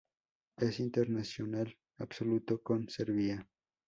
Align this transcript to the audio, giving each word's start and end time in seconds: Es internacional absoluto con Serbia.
Es 0.57 0.79
internacional 0.79 1.77
absoluto 1.99 2.59
con 2.63 2.89
Serbia. 2.89 3.47